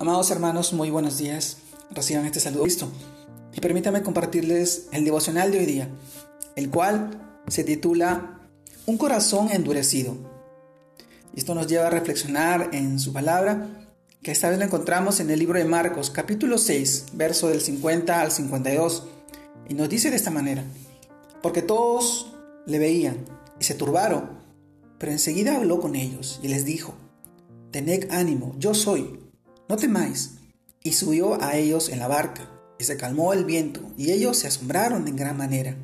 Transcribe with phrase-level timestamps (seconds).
[0.00, 1.58] Amados hermanos, muy buenos días.
[1.90, 2.88] Reciban este saludo Cristo.
[3.52, 5.90] Y permítame compartirles el devocional de hoy día,
[6.56, 8.40] el cual se titula
[8.86, 10.16] Un corazón endurecido.
[11.34, 13.90] Y esto nos lleva a reflexionar en su palabra,
[14.22, 18.22] que esta vez lo encontramos en el libro de Marcos, capítulo 6, verso del 50
[18.22, 19.06] al 52.
[19.68, 20.64] Y nos dice de esta manera,
[21.42, 23.18] porque todos le veían
[23.60, 24.30] y se turbaron,
[24.96, 26.94] pero enseguida habló con ellos y les dijo,
[27.70, 29.29] Tened ánimo, yo soy
[29.70, 30.32] no temáis.
[30.82, 34.48] Y subió a ellos en la barca, y se calmó el viento, y ellos se
[34.48, 35.76] asombraron en gran manera,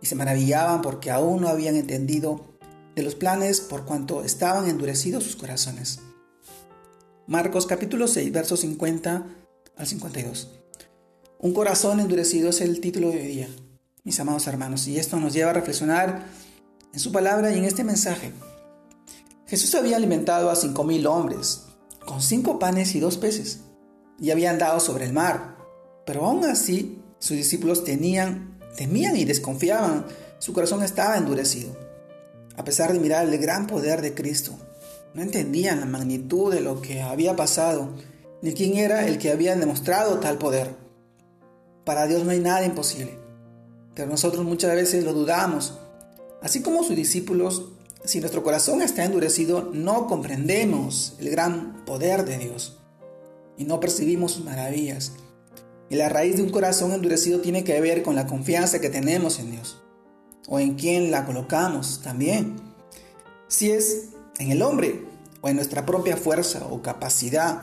[0.00, 2.56] y se maravillaban porque aún no habían entendido
[2.96, 6.00] de los planes por cuanto estaban endurecidos sus corazones.
[7.26, 9.26] Marcos capítulo 6, versos 50
[9.76, 10.48] al 52.
[11.38, 13.48] Un corazón endurecido es el título de día,
[14.04, 16.28] mis amados hermanos, y esto nos lleva a reflexionar
[16.94, 18.32] en su palabra y en este mensaje.
[19.46, 21.66] Jesús había alimentado a cinco mil hombres,
[22.06, 23.60] con cinco panes y dos peces,
[24.18, 25.56] y habían dado sobre el mar.
[26.06, 30.06] Pero aún así, sus discípulos tenían, temían y desconfiaban,
[30.38, 31.76] su corazón estaba endurecido.
[32.56, 34.52] A pesar de mirar el gran poder de Cristo,
[35.14, 37.90] no entendían la magnitud de lo que había pasado,
[38.40, 40.74] ni quién era el que había demostrado tal poder.
[41.84, 43.18] Para Dios no hay nada imposible,
[43.94, 45.78] pero nosotros muchas veces lo dudamos.
[46.40, 47.72] Así como sus discípulos
[48.04, 52.78] si nuestro corazón está endurecido, no comprendemos el gran poder de Dios
[53.56, 55.12] y no percibimos sus maravillas.
[55.88, 59.38] Y la raíz de un corazón endurecido tiene que ver con la confianza que tenemos
[59.38, 59.80] en Dios
[60.48, 62.56] o en quién la colocamos también.
[63.46, 64.08] Si es
[64.38, 65.06] en el hombre
[65.40, 67.62] o en nuestra propia fuerza o capacidad,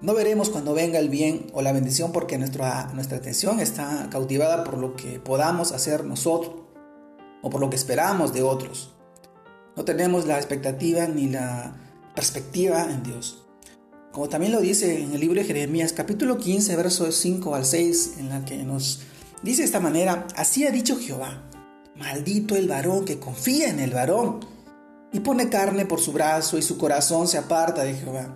[0.00, 4.62] no veremos cuando venga el bien o la bendición porque nuestra, nuestra atención está cautivada
[4.62, 6.54] por lo que podamos hacer nosotros
[7.42, 8.93] o por lo que esperamos de otros.
[9.76, 11.74] No tenemos la expectativa ni la
[12.14, 13.44] perspectiva en Dios.
[14.12, 18.14] Como también lo dice en el libro de Jeremías, capítulo 15, versos 5 al 6,
[18.20, 19.00] en la que nos
[19.42, 21.42] dice de esta manera, así ha dicho Jehová,
[21.96, 24.46] maldito el varón que confía en el varón
[25.12, 28.28] y pone carne por su brazo y su corazón se aparta de Jehová.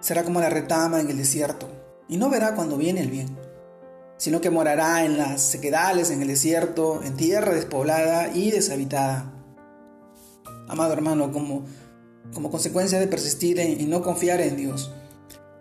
[0.00, 1.68] Será como la retama en el desierto
[2.08, 3.36] y no verá cuando viene el bien,
[4.16, 9.41] sino que morará en las sequedales, en el desierto, en tierra despoblada y deshabitada
[10.72, 11.64] amado hermano, como,
[12.32, 14.90] como consecuencia de persistir y no confiar en Dios.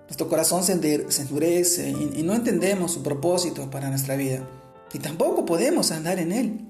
[0.07, 4.47] Nuestro corazón se, endurece y, no entendemos su propósito para nuestra vida.
[4.94, 6.67] Y tampoco podemos andar en Él.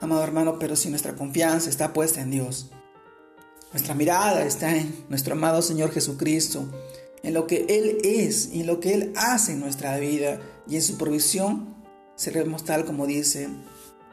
[0.00, 2.70] Amado hermano, pero si nuestra confianza está puesta en Dios,
[3.72, 6.66] nuestra mirada está en nuestro amado Señor Jesucristo,
[7.22, 10.76] en lo que Él es y en lo que Él hace en nuestra vida y
[10.76, 11.74] en su provisión,
[12.16, 13.48] seremos tal como dice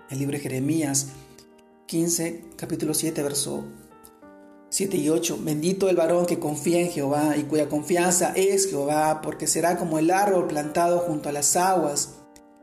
[0.09, 1.07] el libro Jeremías
[1.87, 3.63] 15, capítulo 7, verso
[4.69, 5.39] 7 y 8.
[5.41, 9.97] Bendito el varón que confía en Jehová y cuya confianza es Jehová, porque será como
[9.97, 12.15] el árbol plantado junto a las aguas,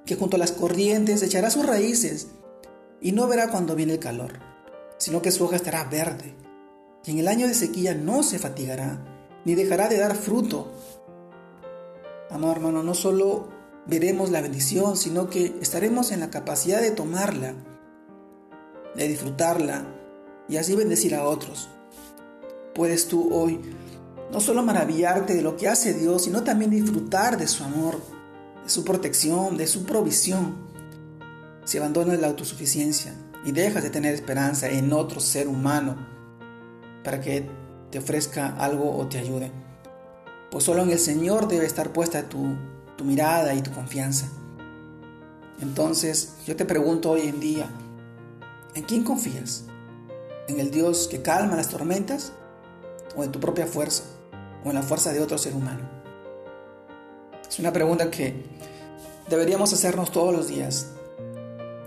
[0.04, 2.28] que junto a las corrientes echará sus raíces
[3.00, 4.40] y no verá cuando viene el calor,
[4.98, 6.34] sino que su hoja estará verde.
[7.06, 9.02] Y en el año de sequía no se fatigará,
[9.46, 10.70] ni dejará de dar fruto.
[12.28, 13.48] Amado hermano, no solo
[13.86, 17.54] veremos la bendición, sino que estaremos en la capacidad de tomarla
[18.94, 19.84] de disfrutarla
[20.48, 21.68] y así bendecir a otros.
[22.74, 23.60] Puedes tú hoy
[24.32, 28.00] no solo maravillarte de lo que hace Dios, sino también disfrutar de su amor,
[28.64, 30.56] de su protección, de su provisión.
[31.64, 35.96] Si abandonas la autosuficiencia y dejas de tener esperanza en otro ser humano
[37.04, 37.48] para que
[37.90, 39.52] te ofrezca algo o te ayude,
[40.50, 42.56] pues solo en el Señor debe estar puesta tu,
[42.96, 44.26] tu mirada y tu confianza.
[45.60, 47.70] Entonces yo te pregunto hoy en día,
[48.74, 49.62] ¿En quién confías?
[50.48, 52.32] ¿En el Dios que calma las tormentas?
[53.16, 54.02] ¿O en tu propia fuerza?
[54.64, 55.88] ¿O en la fuerza de otro ser humano?
[57.48, 58.34] Es una pregunta que
[59.30, 60.88] deberíamos hacernos todos los días.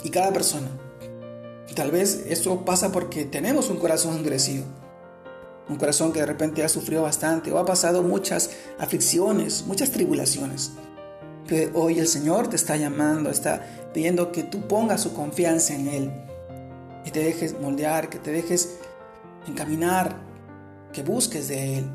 [0.05, 0.69] Y cada persona.
[1.75, 4.63] Tal vez eso pasa porque tenemos un corazón endurecido.
[5.67, 10.71] Un corazón que de repente ha sufrido bastante o ha pasado muchas aflicciones, muchas tribulaciones.
[11.47, 15.87] Que hoy el Señor te está llamando, está pidiendo que tú pongas su confianza en
[15.89, 16.27] Él
[17.07, 18.79] que te dejes moldear, que te dejes
[19.47, 20.17] encaminar,
[20.91, 21.85] que busques de Él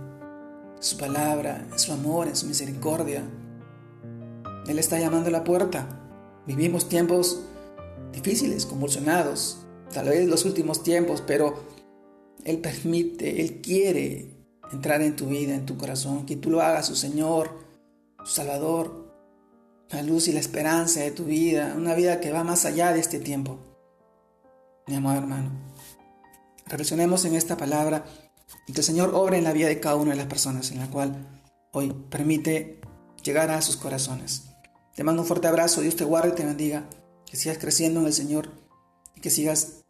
[0.81, 3.23] su palabra, su amor, en su misericordia.
[4.67, 5.87] Él está llamando a la puerta.
[6.47, 7.43] Vivimos tiempos
[8.11, 9.59] difíciles, convulsionados,
[9.93, 11.63] tal vez los últimos tiempos, pero
[12.47, 14.35] Él permite, Él quiere
[14.73, 17.51] entrar en tu vida, en tu corazón, que tú lo hagas su Señor,
[18.25, 19.13] su Salvador,
[19.91, 23.01] la luz y la esperanza de tu vida, una vida que va más allá de
[23.01, 23.59] este tiempo
[24.87, 25.51] mi amado hermano.
[26.67, 28.05] Reflexionemos en esta palabra
[28.67, 30.79] y que el Señor obre en la vida de cada una de las personas en
[30.79, 31.27] la cual
[31.73, 32.81] hoy permite
[33.23, 34.49] llegar a sus corazones.
[34.95, 36.85] Te mando un fuerte abrazo, Dios te guarde y te bendiga,
[37.27, 38.51] que sigas creciendo en el Señor
[39.17, 39.85] y que sigas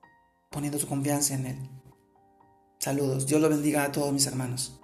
[0.50, 1.70] poniendo tu confianza en Él.
[2.78, 4.80] Saludos, Dios lo bendiga a todos mis hermanos.